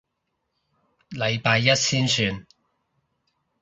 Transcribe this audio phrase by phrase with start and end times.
[1.11, 2.47] 禮拜一先算